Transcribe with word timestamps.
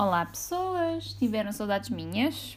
Olá 0.00 0.24
pessoas, 0.24 1.12
tiveram 1.14 1.50
saudades 1.50 1.90
minhas? 1.90 2.56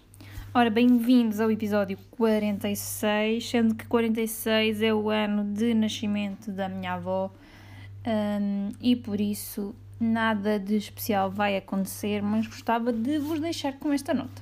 Ora, 0.54 0.70
bem-vindos 0.70 1.40
ao 1.40 1.50
episódio 1.50 1.98
46, 2.12 3.50
sendo 3.50 3.74
que 3.74 3.84
46 3.88 4.84
é 4.84 4.94
o 4.94 5.10
ano 5.10 5.52
de 5.52 5.74
nascimento 5.74 6.52
da 6.52 6.70
minha 6.70 6.94
avó 6.94 7.32
um, 8.06 8.70
e 8.80 8.96
por 8.96 9.20
isso 9.20 9.74
nada 10.00 10.60
de 10.60 10.76
especial 10.76 11.32
vai 11.32 11.58
acontecer, 11.58 12.22
mas 12.22 12.46
gostava 12.46 12.94
de 12.94 13.18
vos 13.18 13.40
deixar 13.40 13.74
com 13.80 13.92
esta 13.92 14.14
nota. 14.14 14.40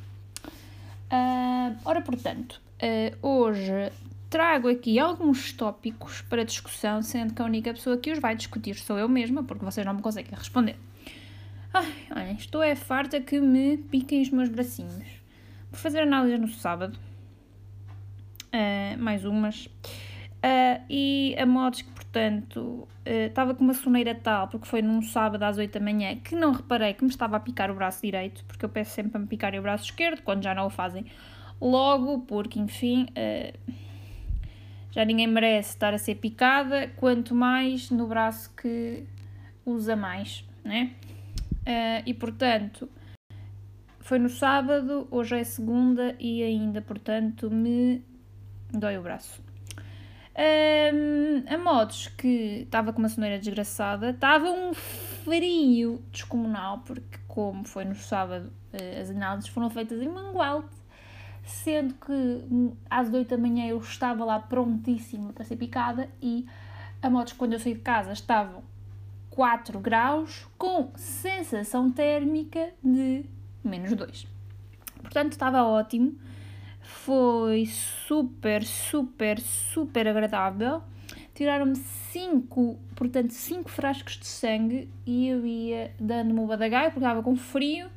Uh, 1.10 1.78
ora, 1.86 2.02
portanto, 2.02 2.62
uh, 2.84 3.26
hoje 3.26 3.94
trago 4.30 4.68
aqui 4.68 5.00
alguns 5.00 5.54
tópicos 5.54 6.20
para 6.24 6.44
discussão, 6.44 7.02
sendo 7.02 7.34
que 7.34 7.42
a 7.42 7.46
única 7.46 7.74
pessoa 7.74 7.96
que 7.96 8.12
os 8.12 8.20
vai 8.20 8.36
discutir 8.36 8.76
sou 8.76 9.00
eu 9.00 9.08
mesma, 9.08 9.42
porque 9.42 9.64
vocês 9.64 9.86
não 9.86 9.94
me 9.94 10.02
conseguem 10.02 10.38
responder. 10.38 10.76
Ai, 11.72 11.94
olha, 12.16 12.32
estou 12.32 12.64
é 12.64 12.76
farta 12.76 13.22
que 13.22 13.40
me 13.40 13.78
piquem 13.78 14.22
os 14.22 14.32
meus 14.32 14.50
bracinhos. 14.50 15.08
Vou 15.72 15.80
fazer 15.80 16.00
análise 16.00 16.38
no 16.38 16.48
sábado. 16.48 16.98
Uh, 18.48 18.98
mais 18.98 19.24
umas. 19.24 19.68
Uh, 19.68 20.82
e 20.90 21.36
a 21.38 21.46
modos 21.46 21.84
que, 21.84 21.92
portanto, 21.92 22.88
estava 23.06 23.52
uh, 23.52 23.56
com 23.56 23.64
uma 23.64 23.76
soneira 23.76 24.16
tal, 24.16 24.48
porque 24.48 24.68
foi 24.68 24.82
num 24.82 25.02
sábado 25.04 25.44
às 25.44 25.60
8 25.60 25.72
da 25.78 25.80
manhã, 25.80 26.16
que 26.16 26.34
não 26.34 26.54
reparei 26.54 26.94
que 26.94 27.04
me 27.04 27.10
estava 27.12 27.38
a 27.38 27.40
picar 27.40 27.70
o 27.70 27.76
braço 27.76 28.02
direito, 28.02 28.44
porque 28.46 28.66
eu 28.66 28.70
peço 28.70 28.92
sempre 28.92 29.12
para 29.12 29.20
me 29.20 29.28
picarem 29.28 29.60
o 29.60 29.64
braço 29.64 29.86
esquerdo, 29.86 30.24
quando 30.24 30.42
já 30.44 30.56
não 30.56 30.66
o 30.66 30.70
fazem 30.72 31.06
logo, 31.62 32.22
porque, 32.22 32.58
enfim, 32.58 33.08
já 34.92 35.04
ninguém 35.04 35.28
merece 35.28 35.72
estar 35.72 35.94
a 35.94 35.98
ser 35.98 36.16
picada, 36.16 36.90
quanto 36.96 37.36
mais 37.36 37.92
no 37.92 38.08
braço 38.08 38.50
que 38.56 39.04
usa 39.66 39.96
mais, 39.96 40.46
né? 40.64 40.96
Uh, 41.70 42.02
e 42.04 42.16
portanto, 42.16 42.90
foi 44.00 44.18
no 44.18 44.28
sábado, 44.28 45.08
hoje 45.12 45.38
é 45.38 45.44
segunda 45.44 46.16
e 46.20 46.42
ainda, 46.42 46.82
portanto, 46.82 47.52
me 47.52 48.04
dói 48.72 48.98
o 48.98 49.04
braço. 49.04 49.40
Um, 50.36 51.54
a 51.54 51.58
modos 51.60 52.08
que 52.08 52.64
estava 52.64 52.92
com 52.92 52.98
uma 52.98 53.10
soneira 53.10 53.38
desgraçada, 53.38 54.10
estava 54.10 54.50
um 54.50 54.74
frio 54.74 56.04
descomunal, 56.12 56.80
porque 56.80 57.20
como 57.28 57.64
foi 57.64 57.86
no 57.86 57.94
sábado, 57.94 58.52
uh, 58.74 59.00
as 59.00 59.12
análises 59.12 59.52
foram 59.52 59.70
feitas 59.70 60.02
em 60.02 60.10
Mangualde, 60.10 60.70
sendo 61.44 61.94
que 61.94 62.74
às 62.90 63.14
8 63.14 63.30
da 63.30 63.38
manhã 63.38 63.68
eu 63.68 63.78
estava 63.78 64.26
lá 64.26 64.40
prontíssima 64.40 65.34
para 65.34 65.46
ser 65.46 65.58
picada 65.58 66.10
e 66.20 66.48
a 67.00 67.12
modos 67.12 67.34
quando 67.34 67.54
eu 67.54 67.60
saí 67.60 67.76
de 67.76 67.82
casa 67.82 68.12
estavam 68.12 68.64
4 69.40 69.80
graus 69.80 70.46
com 70.58 70.92
sensação 70.98 71.90
térmica 71.90 72.72
de 72.84 73.24
menos 73.64 73.94
2. 73.94 74.28
Portanto, 75.02 75.32
estava 75.32 75.64
ótimo. 75.64 76.14
Foi 76.82 77.66
super, 77.66 78.66
super, 78.66 79.40
super 79.40 80.10
agradável. 80.10 80.82
Tiraram-me 81.34 81.78
5, 81.78 82.78
portanto, 82.94 83.32
5 83.32 83.70
frascos 83.70 84.18
de 84.18 84.28
sangue 84.28 84.90
e 85.06 85.30
eu 85.30 85.46
ia 85.46 85.96
dando-me 85.98 86.42
o 86.42 86.46
badagaio 86.46 86.92
porque 86.92 87.00
estava 87.00 87.24
com 87.24 87.38
frio. 87.38 87.88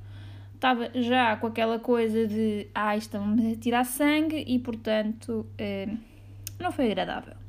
Estava 0.54 0.92
já 0.94 1.36
com 1.38 1.48
aquela 1.48 1.80
coisa 1.80 2.24
de, 2.24 2.68
ah, 2.72 2.96
estão-me 2.96 3.54
a 3.54 3.56
tirar 3.56 3.82
sangue 3.82 4.44
e, 4.46 4.60
portanto, 4.60 5.44
eh, 5.58 5.88
não 6.60 6.70
foi 6.70 6.86
agradável. 6.86 7.41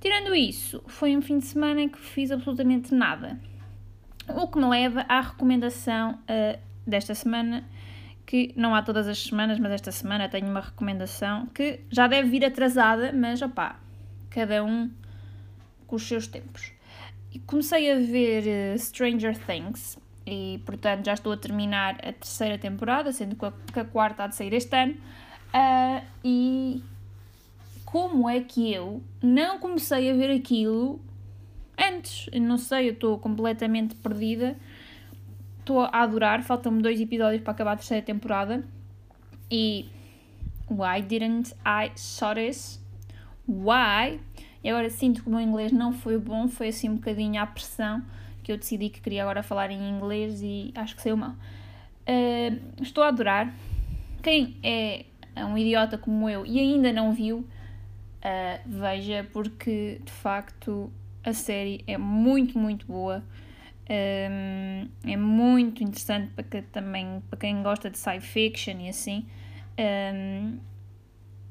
Tirando 0.00 0.34
isso, 0.34 0.82
foi 0.86 1.14
um 1.14 1.20
fim 1.20 1.38
de 1.38 1.44
semana 1.44 1.82
em 1.82 1.88
que 1.88 1.98
fiz 1.98 2.30
absolutamente 2.30 2.94
nada. 2.94 3.38
O 4.28 4.48
que 4.48 4.58
me 4.58 4.66
leva 4.66 5.04
à 5.06 5.20
recomendação 5.20 6.12
uh, 6.12 6.58
desta 6.86 7.14
semana, 7.14 7.64
que 8.24 8.54
não 8.56 8.74
há 8.74 8.82
todas 8.82 9.06
as 9.06 9.22
semanas, 9.22 9.58
mas 9.58 9.72
esta 9.72 9.92
semana 9.92 10.26
tenho 10.26 10.48
uma 10.48 10.60
recomendação 10.60 11.46
que 11.48 11.80
já 11.90 12.06
deve 12.06 12.30
vir 12.30 12.44
atrasada, 12.46 13.12
mas 13.12 13.42
opá, 13.42 13.78
cada 14.30 14.64
um 14.64 14.90
com 15.86 15.96
os 15.96 16.08
seus 16.08 16.26
tempos. 16.26 16.72
Comecei 17.46 17.92
a 17.92 17.96
ver 17.96 18.74
uh, 18.74 18.78
Stranger 18.78 19.36
Things 19.36 19.98
e, 20.26 20.62
portanto, 20.64 21.04
já 21.04 21.12
estou 21.12 21.32
a 21.32 21.36
terminar 21.36 21.96
a 21.96 22.12
terceira 22.12 22.56
temporada, 22.56 23.12
sendo 23.12 23.36
que 23.36 23.44
a, 23.44 23.52
que 23.70 23.80
a 23.80 23.84
quarta 23.84 24.24
há 24.24 24.26
de 24.28 24.34
sair 24.34 24.54
este 24.54 24.74
ano. 24.74 24.94
Uh, 25.52 26.06
e 26.24 26.82
como 27.90 28.28
é 28.28 28.40
que 28.40 28.72
eu 28.72 29.02
não 29.20 29.58
comecei 29.58 30.08
a 30.12 30.14
ver 30.14 30.30
aquilo 30.30 31.00
antes? 31.76 32.28
Eu 32.30 32.40
não 32.40 32.56
sei, 32.56 32.88
eu 32.88 32.92
estou 32.92 33.18
completamente 33.18 33.96
perdida. 33.96 34.56
Estou 35.58 35.80
a 35.80 35.88
adorar, 35.88 36.40
faltam-me 36.44 36.80
dois 36.82 37.00
episódios 37.00 37.42
para 37.42 37.50
acabar 37.50 37.72
a 37.72 37.76
terceira 37.76 38.04
temporada. 38.04 38.64
E 39.50 39.88
why 40.70 41.02
didn't 41.02 41.52
I 41.66 41.90
saw 41.96 42.32
this? 42.32 42.80
Why? 43.48 44.20
E 44.62 44.70
agora 44.70 44.88
sinto 44.88 45.24
que 45.24 45.28
o 45.28 45.30
meu 45.32 45.40
inglês 45.40 45.72
não 45.72 45.92
foi 45.92 46.16
bom, 46.16 46.46
foi 46.46 46.68
assim 46.68 46.88
um 46.88 46.94
bocadinho 46.94 47.42
à 47.42 47.46
pressão 47.46 48.04
que 48.44 48.52
eu 48.52 48.56
decidi 48.56 48.88
que 48.88 49.00
queria 49.00 49.22
agora 49.22 49.42
falar 49.42 49.72
em 49.72 49.90
inglês 49.90 50.40
e 50.42 50.70
acho 50.76 50.94
que 50.94 51.02
saiu 51.02 51.16
mal. 51.16 51.32
Uh, 52.02 52.80
estou 52.80 53.02
a 53.02 53.08
adorar. 53.08 53.52
Quem 54.22 54.56
é 54.62 55.06
um 55.36 55.58
idiota 55.58 55.98
como 55.98 56.28
eu 56.30 56.46
e 56.46 56.60
ainda 56.60 56.92
não 56.92 57.12
viu, 57.12 57.44
uh, 58.24 58.60
veja, 58.66 59.28
porque 59.32 60.00
de 60.04 60.12
facto 60.12 60.92
a 61.24 61.32
série 61.32 61.84
é 61.86 61.98
muito, 61.98 62.58
muito 62.58 62.86
boa. 62.86 63.22
Um, 63.90 64.88
é 65.04 65.16
muito 65.16 65.82
interessante 65.82 66.30
para, 66.32 66.44
que, 66.44 66.62
também, 66.62 67.20
para 67.28 67.38
quem 67.38 67.60
gosta 67.62 67.90
de 67.90 67.98
sci 67.98 68.20
fiction 68.20 68.80
e 68.80 68.88
assim. 68.88 69.26
Um, 69.78 70.58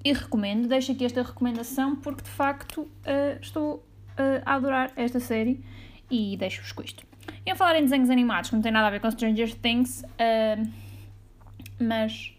e 0.04 0.14
recomendo, 0.14 0.68
deixo 0.68 0.94
aqui 0.94 1.04
esta 1.04 1.22
recomendação 1.22 1.98
porque 1.98 2.24
de 2.24 2.30
facto 2.30 2.82
uh, 2.84 3.40
estou 3.42 3.76
uh, 3.76 4.42
a 4.46 4.56
adorar 4.56 4.94
esta 4.96 5.20
série 5.20 5.64
e 6.10 6.38
deixo-vos 6.38 6.72
com 6.72 6.82
isto. 6.82 7.06
Iam 7.46 7.56
falar 7.58 7.78
em 7.78 7.84
desenhos 7.84 8.10
animados, 8.10 8.50
que 8.50 8.56
não 8.56 8.62
tem 8.62 8.72
nada 8.72 8.88
a 8.88 8.90
ver 8.90 9.02
com 9.02 9.12
Stranger 9.12 9.54
Things, 9.56 10.04
uh, 10.04 10.70
mas 11.80 12.34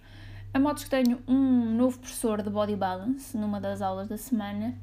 a 0.52 0.58
modos 0.58 0.84
que 0.84 0.90
tenho 0.90 1.20
um 1.28 1.76
novo 1.76 1.98
professor 1.98 2.42
de 2.42 2.50
body 2.50 2.74
balance 2.74 3.36
numa 3.36 3.60
das 3.60 3.80
aulas 3.80 4.08
da 4.08 4.16
semana 4.16 4.76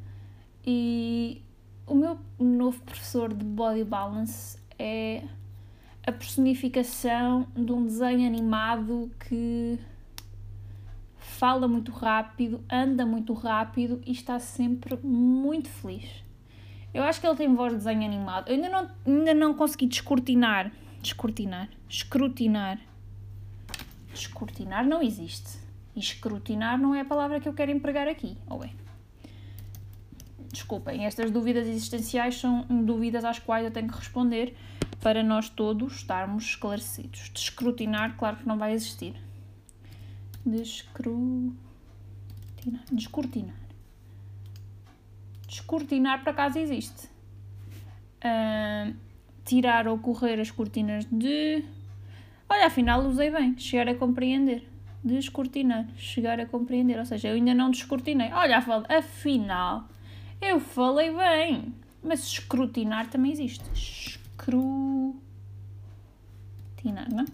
e 0.66 1.42
o 1.86 1.94
meu 1.94 2.18
novo 2.40 2.82
professor 2.84 3.34
de 3.34 3.44
body 3.44 3.84
balance 3.84 4.58
é 4.80 5.24
a 6.06 6.12
personificação 6.12 7.48
de 7.54 7.72
um 7.72 7.86
desenho 7.86 8.26
animado 8.26 9.12
que 9.28 9.78
fala 11.18 11.68
muito 11.68 11.92
rápido, 11.92 12.64
anda 12.72 13.06
muito 13.06 13.34
rápido 13.34 14.02
e 14.06 14.12
está 14.12 14.40
sempre 14.40 14.98
muito 15.04 15.68
feliz. 15.68 16.24
Eu 16.94 17.04
acho 17.04 17.20
que 17.20 17.28
ele 17.28 17.36
tem 17.36 17.54
voz 17.54 17.74
de 17.74 17.80
desenho 17.80 18.06
animado. 18.06 18.48
Eu 18.48 18.56
ainda 18.56 18.70
não, 18.70 18.90
ainda 19.06 19.34
não 19.34 19.54
consegui 19.54 19.86
descortinar. 19.86 20.72
Descortinar? 21.02 21.70
Escrutinar 21.90 22.80
Descortinar 24.18 24.86
não 24.86 25.02
existe. 25.02 25.60
E 25.96 26.00
escrutinar 26.00 26.78
não 26.78 26.96
é 26.96 27.02
a 27.02 27.06
palavra 27.06 27.40
que 27.40 27.48
eu 27.48 27.54
quero 27.54 27.72
empregar 27.72 28.08
aqui. 28.08 28.36
Ou 28.50 28.64
é? 28.64 28.72
Desculpem, 30.52 31.06
estas 31.06 31.30
dúvidas 31.30 31.68
existenciais 31.68 32.40
são 32.40 32.66
dúvidas 32.84 33.24
às 33.24 33.38
quais 33.38 33.64
eu 33.64 33.72
tenho 33.72 33.88
que 33.88 33.98
responder 33.98 34.56
para 35.02 35.22
nós 35.22 35.50
todos 35.50 35.98
estarmos 35.98 36.46
esclarecidos. 36.46 37.30
Descrutinar, 37.34 38.18
claro 38.18 38.38
que 38.38 38.48
não 38.48 38.58
vai 38.58 38.74
existir. 38.74 39.16
Descrutinar. 40.44 41.54
Descortinar. 42.92 43.56
Descortinar, 45.48 46.24
por 46.24 46.30
acaso, 46.30 46.58
existe. 46.58 47.08
Uh, 48.18 48.96
tirar 49.46 49.88
ou 49.88 50.00
correr 50.00 50.40
as 50.40 50.50
cortinas 50.50 51.06
de 51.06 51.64
Olha, 52.50 52.68
afinal 52.68 53.06
usei 53.06 53.30
bem, 53.30 53.58
chegar 53.58 53.90
a 53.90 53.96
compreender. 53.96 54.68
Descortinar, 55.04 55.88
chegar 55.98 56.40
a 56.40 56.46
compreender. 56.46 56.98
Ou 56.98 57.06
seja, 57.06 57.30
eu 57.30 57.36
ainda 57.36 57.54
não 57.54 57.70
descortinei. 57.72 58.32
Olha, 58.32 58.58
afinal, 58.58 59.88
eu 60.42 60.60
falei 60.60 61.12
bem. 61.14 61.74
Mas 62.04 62.26
escrutinar 62.26 63.08
também 63.10 63.32
existe. 63.32 63.64
Escrutinar, 63.74 65.18
não? 67.14 67.26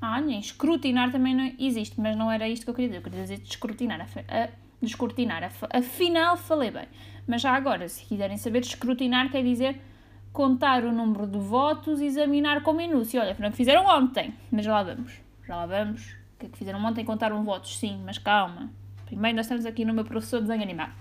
Ah, 0.00 0.20
nem 0.20 0.38
escrutinar 0.38 1.10
também 1.10 1.34
não 1.34 1.52
existe, 1.58 2.00
mas 2.00 2.16
não 2.16 2.30
era 2.30 2.48
isto 2.48 2.64
que 2.64 2.70
eu 2.70 2.74
queria 2.74 2.88
dizer. 2.88 2.98
Eu 2.98 3.02
queria 3.02 3.22
dizer 3.22 3.38
descortinar. 3.38 4.08
Descortinar. 4.80 5.52
Afinal, 5.70 6.36
falei 6.36 6.70
bem. 6.70 6.86
Mas 7.26 7.42
já 7.42 7.52
agora, 7.52 7.88
se 7.88 8.04
quiserem 8.04 8.36
saber, 8.36 8.60
escrutinar 8.60 9.30
quer 9.30 9.42
dizer 9.42 9.80
contar 10.32 10.84
o 10.84 10.92
número 10.92 11.26
de 11.26 11.38
votos 11.38 12.00
e 12.00 12.06
examinar 12.06 12.62
com 12.62 12.72
minúcia. 12.72 13.20
Olha, 13.20 13.34
foi 13.34 13.46
o 13.46 13.50
que 13.50 13.56
fizeram 13.56 13.86
ontem, 13.86 14.34
mas 14.50 14.64
já 14.64 14.72
lá 14.72 14.82
vamos. 14.82 15.12
Já 15.46 15.56
lá 15.56 15.66
vamos. 15.66 16.12
O 16.34 16.38
que 16.38 16.46
é 16.46 16.48
que 16.48 16.58
fizeram 16.58 16.84
ontem? 16.84 17.04
Contaram 17.04 17.42
votos, 17.44 17.78
sim, 17.78 18.00
mas 18.04 18.18
calma. 18.18 18.70
Primeiro 19.06 19.36
nós 19.36 19.46
estamos 19.46 19.66
aqui 19.66 19.84
no 19.84 19.94
meu 19.94 20.04
professor 20.04 20.40
de 20.40 20.46
desenho 20.46 20.62
animado. 20.62 20.92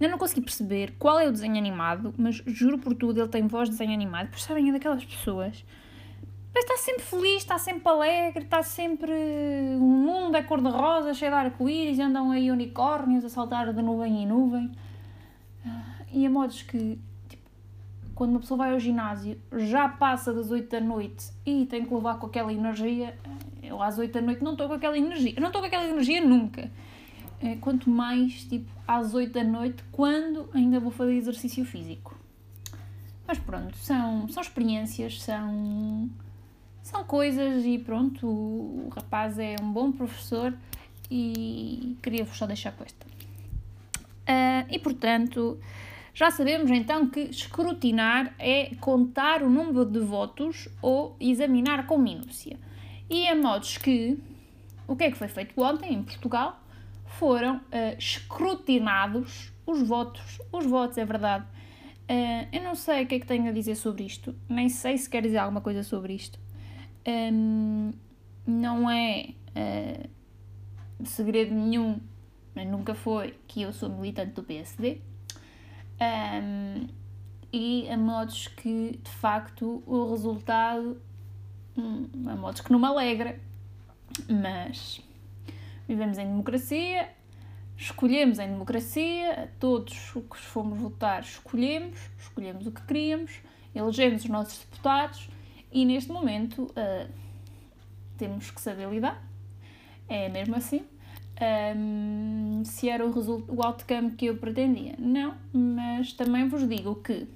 Ainda 0.00 0.12
não 0.12 0.18
consegui 0.18 0.40
perceber 0.40 0.94
qual 0.98 1.18
é 1.18 1.26
o 1.26 1.32
desenho 1.32 1.56
animado, 1.56 2.14
mas 2.16 2.36
juro 2.46 2.78
por 2.78 2.94
tudo, 2.94 3.20
ele 3.20 3.28
tem 3.28 3.46
voz 3.46 3.68
de 3.68 3.74
desenho 3.74 3.92
animado. 3.92 4.28
Por 4.28 4.38
sabem, 4.38 4.68
é 4.68 4.72
daquelas 4.72 5.04
pessoas. 5.04 5.64
Mas 6.54 6.64
está 6.64 6.76
sempre 6.76 7.02
feliz, 7.02 7.36
está 7.36 7.58
sempre 7.58 7.88
alegre, 7.88 8.44
está 8.44 8.62
sempre. 8.62 9.12
O 9.76 9.80
mundo 9.80 10.36
é 10.36 10.42
cor-de-rosa, 10.42 11.14
cheio 11.14 11.32
de 11.32 11.36
arco-íris, 11.36 11.98
andam 11.98 12.30
aí 12.30 12.50
unicórnios 12.50 13.24
a 13.24 13.28
saltar 13.28 13.72
de 13.72 13.82
nuvem 13.82 14.22
em 14.22 14.26
nuvem. 14.26 14.72
E 16.12 16.24
a 16.24 16.30
modos 16.30 16.62
que, 16.62 16.98
quando 18.18 18.30
uma 18.30 18.40
pessoa 18.40 18.58
vai 18.58 18.72
ao 18.72 18.80
ginásio, 18.80 19.40
já 19.52 19.88
passa 19.88 20.34
das 20.34 20.50
8 20.50 20.68
da 20.68 20.80
noite 20.80 21.30
e 21.46 21.64
tem 21.66 21.84
que 21.84 21.94
levar 21.94 22.18
com 22.18 22.26
aquela 22.26 22.52
energia. 22.52 23.16
Eu 23.62 23.80
às 23.80 23.96
8 23.96 24.12
da 24.12 24.20
noite 24.20 24.42
não 24.42 24.52
estou 24.52 24.66
com 24.66 24.74
aquela 24.74 24.98
energia. 24.98 25.34
Não 25.38 25.46
estou 25.46 25.60
com 25.60 25.68
aquela 25.68 25.84
energia 25.84 26.20
nunca. 26.20 26.68
É, 27.40 27.54
quanto 27.60 27.88
mais 27.88 28.42
tipo 28.42 28.68
às 28.88 29.14
8 29.14 29.32
da 29.32 29.44
noite, 29.44 29.84
quando 29.92 30.50
ainda 30.52 30.80
vou 30.80 30.90
fazer 30.90 31.12
exercício 31.12 31.64
físico. 31.64 32.18
Mas 33.24 33.38
pronto, 33.38 33.76
são, 33.76 34.26
são 34.26 34.42
experiências, 34.42 35.22
são, 35.22 36.10
são 36.82 37.04
coisas 37.04 37.64
e 37.64 37.78
pronto, 37.78 38.26
o 38.26 38.90
rapaz 38.96 39.38
é 39.38 39.54
um 39.62 39.70
bom 39.70 39.92
professor 39.92 40.52
e 41.08 41.96
queria-vos 42.02 42.36
só 42.36 42.48
deixar 42.48 42.72
com 42.72 42.82
esta. 42.82 43.06
Uh, 43.06 44.66
e 44.68 44.78
portanto, 44.80 45.56
já 46.18 46.32
sabemos 46.32 46.68
então 46.72 47.08
que 47.08 47.20
escrutinar 47.20 48.34
é 48.40 48.74
contar 48.80 49.44
o 49.44 49.48
número 49.48 49.84
de 49.84 50.00
votos 50.00 50.68
ou 50.82 51.14
examinar 51.20 51.86
com 51.86 51.96
minúcia. 51.96 52.58
E 53.08 53.26
é 53.26 53.34
modos 53.36 53.78
que 53.78 54.18
o 54.88 54.96
que 54.96 55.04
é 55.04 55.10
que 55.12 55.16
foi 55.16 55.28
feito 55.28 55.60
ontem 55.62 55.94
em 55.94 56.02
Portugal? 56.02 56.60
foram 57.08 57.56
uh, 57.56 57.98
escrutinados 57.98 59.52
os 59.66 59.86
votos. 59.86 60.40
Os 60.52 60.66
votos, 60.66 60.98
é 60.98 61.04
verdade. 61.04 61.44
Uh, 62.08 62.48
eu 62.52 62.62
não 62.62 62.74
sei 62.74 63.04
o 63.04 63.06
que 63.06 63.16
é 63.16 63.20
que 63.20 63.26
tenho 63.26 63.48
a 63.48 63.52
dizer 63.52 63.74
sobre 63.74 64.04
isto, 64.04 64.34
nem 64.48 64.68
sei 64.68 64.96
se 64.96 65.08
quer 65.08 65.22
dizer 65.22 65.38
alguma 65.38 65.60
coisa 65.60 65.82
sobre 65.82 66.14
isto. 66.14 66.38
Um, 67.06 67.92
não 68.46 68.88
é 68.90 69.30
uh, 69.56 71.04
segredo 71.04 71.54
nenhum, 71.54 72.00
nunca 72.54 72.94
foi, 72.94 73.34
que 73.46 73.62
eu 73.62 73.72
sou 73.72 73.88
militante 73.90 74.32
do 74.32 74.42
PSD. 74.42 75.00
Um, 76.00 76.86
e 77.52 77.88
a 77.90 77.96
modos 77.96 78.48
que, 78.48 79.00
de 79.02 79.10
facto, 79.10 79.82
o 79.86 80.10
resultado, 80.10 81.00
hum, 81.76 82.08
a 82.28 82.36
modos 82.36 82.60
que 82.60 82.70
não 82.70 82.78
me 82.78 82.86
alegra, 82.86 83.40
mas 84.28 85.02
Vivemos 85.88 86.18
em 86.18 86.26
democracia, 86.26 87.08
escolhemos 87.74 88.38
em 88.38 88.46
democracia, 88.46 89.50
todos 89.58 90.14
os 90.14 90.22
que 90.22 90.36
fomos 90.36 90.78
votar 90.78 91.22
escolhemos, 91.22 91.98
escolhemos 92.18 92.66
o 92.66 92.72
que 92.72 92.82
queríamos, 92.82 93.40
elegemos 93.74 94.22
os 94.22 94.28
nossos 94.28 94.58
deputados 94.58 95.30
e 95.72 95.86
neste 95.86 96.12
momento 96.12 96.64
uh, 96.64 97.10
temos 98.18 98.50
que 98.50 98.60
saber 98.60 98.90
lidar. 98.90 99.26
É 100.06 100.28
mesmo 100.28 100.56
assim. 100.56 100.84
Um, 101.40 102.62
se 102.64 102.88
era 102.88 103.06
o, 103.06 103.44
o 103.48 103.62
outcome 103.64 104.12
que 104.12 104.26
eu 104.26 104.36
pretendia. 104.36 104.94
Não, 104.98 105.34
mas 105.52 106.12
também 106.12 106.48
vos 106.48 106.68
digo 106.68 106.96
que 106.96 107.28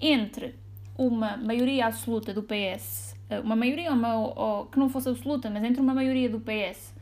entre 0.00 0.54
uma 0.96 1.36
maioria 1.36 1.86
absoluta 1.86 2.34
do 2.34 2.42
PS 2.42 3.14
eh, 3.28 3.40
uma 3.40 3.56
maioria, 3.56 3.92
uma, 3.92 4.16
ou, 4.16 4.66
que 4.66 4.78
não 4.78 4.88
fosse 4.88 5.08
absoluta, 5.08 5.48
mas 5.50 5.62
entre 5.64 5.80
uma 5.80 5.94
maioria 5.94 6.28
do 6.28 6.40
PS, 6.40 6.94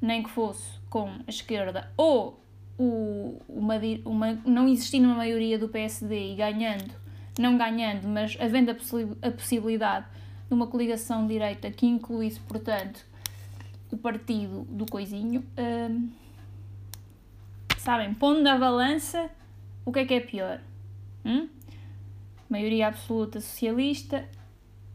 nem 0.00 0.22
que 0.22 0.30
fosse 0.30 0.78
com 0.90 1.08
a 1.08 1.30
esquerda, 1.30 1.90
ou 1.96 2.40
o, 2.78 3.40
uma, 3.48 3.74
uma, 4.04 4.32
não 4.44 4.68
existindo 4.68 5.06
uma 5.06 5.16
maioria 5.16 5.58
do 5.58 5.68
PSD 5.68 6.32
e 6.32 6.34
ganhando, 6.36 6.92
não 7.38 7.56
ganhando, 7.56 8.06
mas 8.08 8.36
havendo 8.40 8.70
a, 8.70 8.74
possi 8.74 9.08
a 9.22 9.30
possibilidade 9.30 10.06
de 10.48 10.54
uma 10.54 10.66
coligação 10.66 11.26
direita 11.26 11.70
que 11.70 11.86
incluísse, 11.86 12.40
portanto, 12.40 13.04
o 13.90 13.96
partido 13.96 14.64
do 14.70 14.86
coisinho, 14.86 15.44
hum, 15.58 16.10
sabem, 17.78 18.12
pondo 18.14 18.42
na 18.42 18.58
balança, 18.58 19.30
o 19.84 19.92
que 19.92 20.00
é 20.00 20.04
que 20.04 20.14
é 20.14 20.20
pior? 20.20 20.60
Hum? 21.24 21.48
Maioria 22.48 22.88
absoluta 22.88 23.40
socialista 23.40 24.28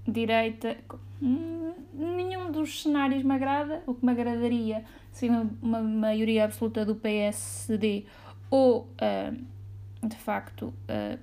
direita. 0.07 0.77
Hum, 1.21 1.73
nenhum 1.93 2.51
dos 2.51 2.81
cenários 2.81 3.23
me 3.23 3.33
agrada. 3.33 3.83
O 3.87 3.93
que 3.93 4.05
me 4.05 4.11
agradaria 4.11 4.83
seria 5.11 5.47
uma, 5.61 5.81
maioria 5.81 6.45
absoluta 6.45 6.85
do 6.85 6.95
PSD 6.95 8.05
ou, 8.49 8.81
uh, 8.81 10.07
de 10.07 10.15
facto, 10.17 10.73
uh, 10.89 11.19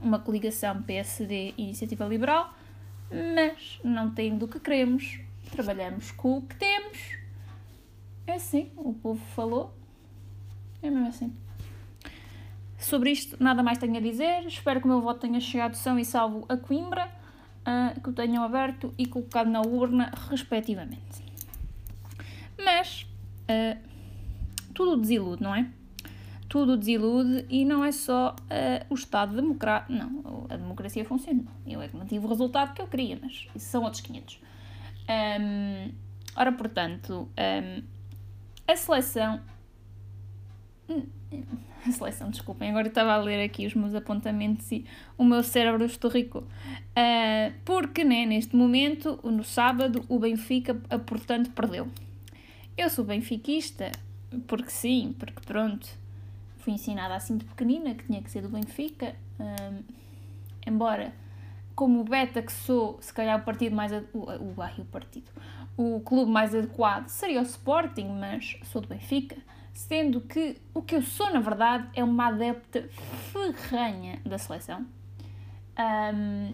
uma 0.00 0.18
coligação 0.18 0.82
PSD 0.82 1.54
e 1.56 1.62
Iniciativa 1.64 2.04
Liberal, 2.06 2.54
mas 3.10 3.80
não 3.82 4.10
tendo 4.10 4.44
o 4.44 4.48
que 4.48 4.60
queremos, 4.60 5.20
trabalhamos 5.50 6.10
com 6.12 6.38
o 6.38 6.42
que 6.42 6.56
temos. 6.56 7.18
É 8.26 8.34
assim, 8.34 8.70
o 8.76 8.92
povo 8.92 9.24
falou. 9.34 9.74
É 10.82 10.90
mesmo 10.90 11.08
assim. 11.08 11.34
Sobre 12.78 13.10
isto, 13.10 13.36
nada 13.42 13.62
mais 13.62 13.78
tenho 13.78 13.96
a 13.96 14.00
dizer. 14.00 14.46
Espero 14.46 14.80
que 14.80 14.86
o 14.86 14.88
meu 14.88 15.00
voto 15.00 15.20
tenha 15.20 15.40
chegado 15.40 15.74
são 15.74 15.98
e 15.98 16.04
salvo 16.04 16.44
a 16.48 16.56
Coimbra 16.56 17.10
uh, 17.68 18.00
que 18.00 18.08
o 18.08 18.12
tenham 18.12 18.42
aberto 18.42 18.94
e 18.96 19.06
colocado 19.06 19.50
na 19.50 19.60
urna, 19.60 20.12
respectivamente. 20.30 21.24
Mas 22.56 23.02
uh, 23.02 23.78
tudo 24.72 24.96
desilude, 24.96 25.42
não 25.42 25.54
é? 25.54 25.68
Tudo 26.48 26.76
desilude 26.76 27.44
e 27.50 27.64
não 27.64 27.84
é 27.84 27.92
só 27.92 28.34
uh, 28.34 28.86
o 28.88 28.94
Estado 28.94 29.34
democrático. 29.34 29.92
Não, 29.92 30.46
a 30.48 30.56
democracia 30.56 31.04
funciona. 31.04 31.44
Eu 31.66 31.82
é 31.82 31.88
que 31.88 31.96
não 31.96 32.06
tive 32.06 32.24
o 32.24 32.28
resultado 32.28 32.74
que 32.74 32.80
eu 32.80 32.86
queria, 32.86 33.18
mas 33.20 33.46
isso 33.54 33.66
são 33.66 33.82
outros 33.82 34.00
500. 34.00 34.40
Um, 35.08 35.92
ora, 36.36 36.52
portanto, 36.52 37.28
um, 37.36 37.82
a 38.66 38.76
seleção 38.76 39.40
a 41.86 41.92
seleção, 41.92 42.30
desculpem, 42.30 42.70
agora 42.70 42.88
estava 42.88 43.12
a 43.12 43.16
ler 43.16 43.42
aqui 43.44 43.66
os 43.66 43.74
meus 43.74 43.94
apontamentos 43.94 44.70
e 44.72 44.84
o 45.16 45.24
meu 45.24 45.42
cérebro 45.42 45.84
estorricou. 45.84 46.42
Uh, 46.42 47.52
porque, 47.64 48.04
né, 48.04 48.26
neste 48.26 48.56
momento, 48.56 49.18
no 49.22 49.44
sábado, 49.44 50.04
o 50.08 50.18
Benfica, 50.18 50.74
portanto, 51.06 51.50
perdeu. 51.50 51.88
Eu 52.76 52.88
sou 52.90 53.04
benfiquista, 53.04 53.90
porque 54.46 54.70
sim, 54.70 55.14
porque 55.18 55.40
pronto, 55.44 55.88
fui 56.58 56.74
ensinada 56.74 57.14
assim 57.14 57.36
de 57.36 57.44
pequenina 57.44 57.94
que 57.94 58.04
tinha 58.04 58.22
que 58.22 58.30
ser 58.30 58.42
do 58.42 58.48
Benfica. 58.48 59.16
Uh, 59.38 59.82
embora, 60.66 61.12
como 61.78 62.02
beta 62.02 62.42
que 62.42 62.50
sou, 62.50 62.98
se 63.00 63.14
calhar 63.14 63.38
o 63.40 63.44
partido 63.44 63.76
mais. 63.76 63.92
O, 63.92 64.18
o, 64.18 64.50
o 64.50 64.84
partido. 64.86 65.30
O 65.76 66.00
clube 66.00 66.28
mais 66.28 66.52
adequado 66.52 67.06
seria 67.06 67.38
o 67.38 67.44
Sporting, 67.44 68.08
mas 68.18 68.58
sou 68.64 68.82
do 68.82 68.88
Benfica 68.88 69.36
sendo 69.72 70.20
que 70.20 70.60
o 70.74 70.82
que 70.82 70.96
eu 70.96 71.02
sou, 71.02 71.32
na 71.32 71.38
verdade, 71.38 71.88
é 71.94 72.02
uma 72.02 72.26
adepta 72.26 72.88
ferranha 73.30 74.20
da 74.26 74.36
seleção. 74.36 74.84
Um, 75.78 76.52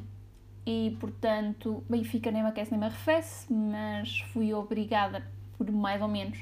e, 0.66 0.94
portanto, 1.00 1.82
Benfica 1.88 2.30
nem 2.30 2.42
me 2.42 2.50
aquece 2.50 2.72
nem 2.72 2.80
me 2.80 2.84
arrefece, 2.84 3.50
mas 3.50 4.20
fui 4.30 4.52
obrigada, 4.52 5.26
por 5.56 5.72
mais 5.72 6.02
ou 6.02 6.08
menos, 6.08 6.38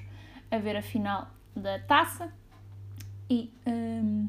a 0.50 0.58
ver 0.58 0.76
a 0.76 0.82
final 0.82 1.28
da 1.54 1.78
taça. 1.78 2.32
E 3.30 3.48
um, 3.64 4.28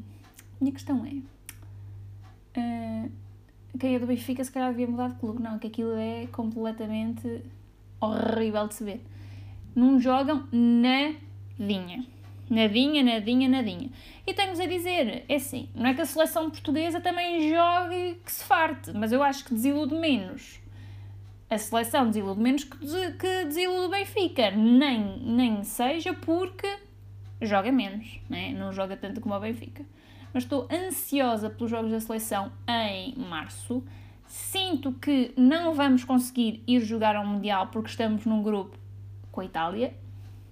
minha 0.60 0.72
questão 0.72 1.04
é: 1.04 1.14
quem 3.78 3.94
é 3.94 3.98
do 3.98 4.06
Benfica 4.06 4.44
se 4.44 4.52
calhar 4.52 4.70
devia 4.70 4.86
mudar 4.86 5.08
de 5.08 5.16
clube. 5.16 5.42
Não, 5.42 5.58
que 5.58 5.66
aquilo 5.66 5.96
é 5.96 6.26
completamente 6.32 7.42
horrível 8.00 8.68
de 8.68 8.74
se 8.74 8.84
ver. 8.84 9.04
Não 9.74 10.00
jogam 10.00 10.46
nadinha. 10.52 12.04
Nadinha, 12.48 13.02
nadinha, 13.02 13.48
nadinha. 13.48 13.90
E 14.26 14.34
tenho-vos 14.34 14.60
a 14.60 14.66
dizer, 14.66 15.24
é 15.28 15.34
assim, 15.34 15.68
não 15.74 15.86
é 15.86 15.94
que 15.94 16.00
a 16.02 16.06
seleção 16.06 16.50
portuguesa 16.50 17.00
também 17.00 17.50
jogue 17.50 18.20
que 18.24 18.30
se 18.30 18.44
farte, 18.44 18.92
mas 18.92 19.12
eu 19.12 19.22
acho 19.22 19.44
que 19.44 19.54
desilude 19.54 19.94
menos. 19.94 20.60
A 21.48 21.58
seleção 21.58 22.06
desilude 22.06 22.40
menos 22.40 22.64
que, 22.64 22.78
desilude 23.44 23.86
o 23.86 23.88
Benfica. 23.88 24.50
Nem, 24.50 25.20
nem 25.20 25.64
seja 25.64 26.12
porque 26.12 26.68
joga 27.40 27.72
menos, 27.72 28.20
né? 28.28 28.52
não 28.52 28.72
joga 28.72 28.96
tanto 28.96 29.20
como 29.20 29.34
o 29.34 29.40
Benfica. 29.40 29.84
Mas 30.34 30.42
estou 30.42 30.68
ansiosa 30.70 31.48
pelos 31.48 31.70
jogos 31.70 31.92
da 31.92 32.00
seleção 32.00 32.52
em 32.68 33.14
março. 33.16 33.84
Sinto 34.26 34.92
que 34.92 35.32
não 35.36 35.72
vamos 35.72 36.02
conseguir 36.02 36.62
ir 36.66 36.80
jogar 36.80 37.14
ao 37.14 37.24
Mundial 37.24 37.68
porque 37.68 37.88
estamos 37.88 38.26
num 38.26 38.42
grupo 38.42 38.76
com 39.30 39.40
a 39.40 39.44
Itália. 39.44 39.94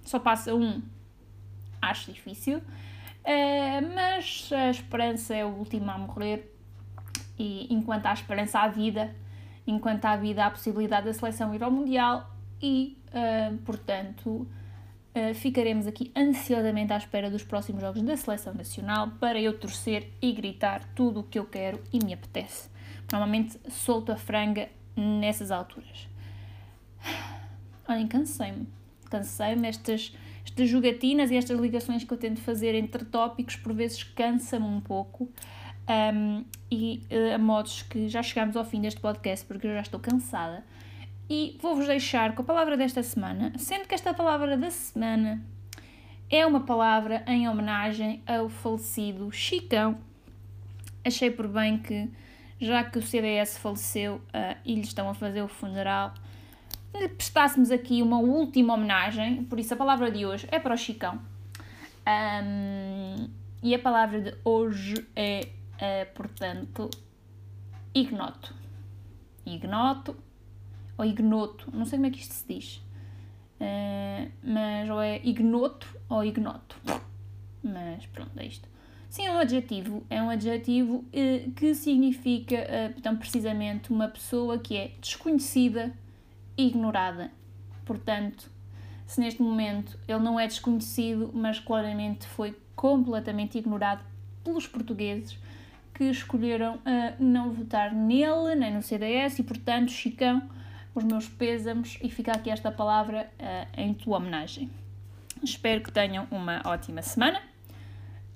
Só 0.05 0.19
passa 0.19 0.55
um 0.55 0.81
acho 1.81 2.13
difícil, 2.13 2.59
uh, 2.59 3.93
mas 3.93 4.49
a 4.53 4.69
esperança 4.69 5.35
é 5.35 5.43
o 5.43 5.49
último 5.49 5.91
a 5.91 5.97
morrer 5.97 6.49
e 7.37 7.67
enquanto 7.69 8.05
há 8.05 8.13
esperança 8.13 8.59
há 8.59 8.67
vida, 8.69 9.13
enquanto 9.67 10.05
há 10.05 10.15
vida 10.15 10.45
há 10.45 10.49
possibilidade 10.49 11.07
da 11.07 11.13
seleção 11.13 11.53
ir 11.53 11.61
ao 11.61 11.71
Mundial 11.71 12.29
e, 12.61 12.97
uh, 13.09 13.57
portanto, 13.59 14.47
uh, 15.15 15.33
ficaremos 15.33 15.87
aqui 15.87 16.11
ansiosamente 16.15 16.93
à 16.93 16.97
espera 16.97 17.29
dos 17.29 17.43
próximos 17.43 17.81
jogos 17.81 18.01
da 18.01 18.17
Seleção 18.17 18.53
Nacional 18.53 19.11
para 19.19 19.39
eu 19.39 19.57
torcer 19.57 20.09
e 20.21 20.31
gritar 20.31 20.83
tudo 20.95 21.21
o 21.21 21.23
que 21.23 21.39
eu 21.39 21.45
quero 21.45 21.81
e 21.91 22.03
me 22.03 22.13
apetece. 22.13 22.69
Normalmente 23.11 23.59
solto 23.69 24.11
a 24.11 24.15
franga 24.15 24.69
nessas 24.95 25.51
alturas. 25.51 26.07
Olhem, 27.87 28.07
cansei-me. 28.07 28.67
Cansei-me 29.09 29.67
estas, 29.67 30.15
estas 30.45 30.69
jogatinas 30.69 31.29
e 31.29 31.35
estas 31.35 31.59
ligações 31.59 32.03
que 32.03 32.11
eu 32.11 32.17
tento 32.17 32.41
fazer 32.41 32.73
entre 32.75 33.05
tópicos, 33.05 33.55
por 33.55 33.73
vezes 33.73 34.03
cansa-me 34.03 34.65
um 34.65 34.79
pouco. 34.79 35.29
Um, 35.85 36.45
e 36.71 37.01
uh, 37.11 37.35
a 37.35 37.37
modos 37.37 37.81
que 37.81 38.07
já 38.07 38.23
chegamos 38.23 38.55
ao 38.55 38.63
fim 38.63 38.79
deste 38.79 39.01
podcast 39.01 39.45
porque 39.45 39.67
eu 39.67 39.73
já 39.73 39.81
estou 39.81 39.99
cansada. 39.99 40.63
E 41.29 41.57
vou-vos 41.61 41.87
deixar 41.87 42.35
com 42.35 42.41
a 42.41 42.45
palavra 42.45 42.75
desta 42.75 43.01
semana, 43.01 43.53
sendo 43.57 43.87
que 43.87 43.95
esta 43.95 44.13
palavra 44.13 44.57
da 44.57 44.69
semana 44.69 45.41
é 46.29 46.45
uma 46.45 46.61
palavra 46.61 47.23
em 47.27 47.47
homenagem 47.47 48.21
ao 48.25 48.49
falecido 48.49 49.31
Chicão. 49.31 49.97
Achei 51.05 51.29
por 51.29 51.47
bem 51.47 51.77
que, 51.77 52.09
já 52.59 52.83
que 52.83 52.97
o 52.97 53.01
CDS 53.01 53.57
faleceu 53.57 54.15
uh, 54.15 54.57
e 54.65 54.75
lhe 54.75 54.81
estão 54.81 55.09
a 55.09 55.13
fazer 55.13 55.41
o 55.41 55.47
funeral, 55.47 56.13
lhe 56.93 57.07
prestássemos 57.07 57.71
aqui 57.71 58.01
uma 58.01 58.19
última 58.19 58.73
homenagem. 58.73 59.43
Por 59.45 59.59
isso, 59.59 59.73
a 59.73 59.77
palavra 59.77 60.11
de 60.11 60.25
hoje 60.25 60.47
é 60.51 60.59
para 60.59 60.73
o 60.73 60.77
Chicão. 60.77 61.19
Um, 62.05 63.29
e 63.61 63.73
a 63.73 63.79
palavra 63.79 64.19
de 64.19 64.35
hoje 64.43 65.07
é, 65.15 65.47
é 65.77 66.05
portanto, 66.05 66.89
ignoto. 67.93 68.53
Ignoto 69.45 70.15
ou 70.97 71.05
ignoto, 71.05 71.69
não 71.73 71.85
sei 71.85 71.97
como 71.97 72.07
é 72.07 72.09
que 72.11 72.19
isto 72.19 72.33
se 72.33 72.47
diz, 72.47 72.75
uh, 73.59 74.31
mas 74.43 74.89
ou 74.89 75.01
é 75.01 75.21
ignoto 75.23 75.87
ou 76.09 76.23
ignoto, 76.23 76.77
mas 77.63 78.05
pronto, 78.07 78.31
é 78.37 78.45
isto. 78.45 78.67
Sim, 79.09 79.27
é 79.27 79.31
um 79.31 79.37
adjetivo, 79.37 80.03
é 80.09 80.21
um 80.23 80.29
adjetivo 80.31 80.95
uh, 80.95 81.51
que 81.51 81.75
significa, 81.75 82.55
uh, 82.55 82.93
então, 82.97 83.15
precisamente 83.15 83.91
uma 83.91 84.07
pessoa 84.07 84.57
que 84.57 84.75
é 84.75 84.91
desconhecida 84.99 85.93
ignorada. 86.57 87.29
Portanto, 87.85 88.49
se 89.05 89.19
neste 89.19 89.39
momento 89.39 89.99
ele 90.07 90.17
não 90.17 90.39
é 90.39 90.47
desconhecido, 90.47 91.29
mas 91.31 91.59
claramente 91.59 92.25
foi 92.25 92.57
completamente 92.75 93.55
ignorado 93.57 94.03
pelos 94.43 94.65
portugueses 94.65 95.37
que 95.93 96.05
escolheram 96.05 96.77
uh, 96.77 96.79
não 97.19 97.51
votar 97.51 97.93
nele, 97.93 98.55
nem 98.55 98.73
no 98.73 98.81
CDS, 98.81 99.37
e 99.37 99.43
portanto, 99.43 99.91
Chicão 99.91 100.41
os 100.95 101.03
meus 101.03 101.27
pêsames 101.27 101.97
e 102.01 102.09
fica 102.09 102.31
aqui 102.31 102.49
esta 102.49 102.71
palavra 102.71 103.29
uh, 103.39 103.81
em 103.81 103.93
tua 103.93 104.17
homenagem. 104.17 104.69
Espero 105.41 105.81
que 105.81 105.91
tenham 105.91 106.27
uma 106.31 106.61
ótima 106.65 107.01
semana. 107.01 107.41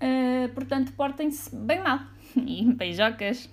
Uh, 0.01 0.49
portanto, 0.53 0.91
portem-se 0.93 1.55
bem 1.55 1.81
mal 1.81 1.99
e 2.35 2.63
beijocas! 2.73 3.49